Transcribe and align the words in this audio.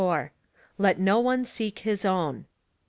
Let 0.79 0.97
no 0.97 1.19
one 1.19 1.45
seek 1.45 1.77
his 1.77 2.05
own. 2.05 2.45